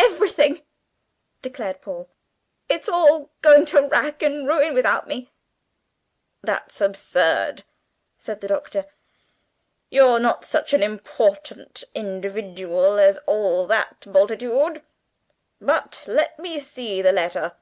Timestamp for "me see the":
16.40-17.12